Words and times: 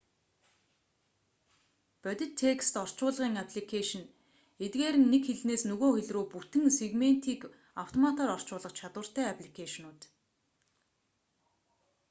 бодит 2.03 2.31
текст 2.43 2.73
орчуулгын 2.83 3.33
апликэйшн 3.43 4.03
эдгээр 4.65 4.95
нь 5.01 5.09
нэг 5.13 5.23
хэлнээс 5.27 5.63
нөгөө 5.69 5.89
хэл 5.95 6.09
рүү 6.13 6.25
бүтэн 6.33 6.63
сегментийг 6.79 7.41
автоматаар 7.83 8.29
орчуулах 8.37 8.73
чадвартай 8.79 9.25
апликэйшнууд 9.29 10.01